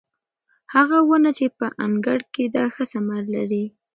[0.73, 3.65] هغه ونه چې په انګړ کې ده ښه ثمر لري.